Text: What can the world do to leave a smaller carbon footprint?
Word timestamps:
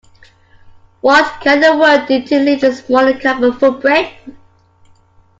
What 1.01 1.41
can 1.41 1.59
the 1.59 1.75
world 1.77 2.07
do 2.07 2.23
to 2.23 2.39
leave 2.39 2.63
a 2.63 2.73
smaller 2.73 3.19
carbon 3.19 3.53
footprint? 3.53 4.09